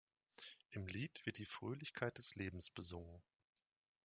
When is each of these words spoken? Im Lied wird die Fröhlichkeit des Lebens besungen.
Im 0.71 0.87
Lied 0.87 1.23
wird 1.27 1.37
die 1.37 1.45
Fröhlichkeit 1.45 2.17
des 2.17 2.35
Lebens 2.35 2.71
besungen. 2.71 3.21